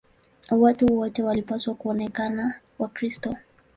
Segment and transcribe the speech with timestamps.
[0.51, 3.35] Watu wote walipaswa kuonekana Wakristo.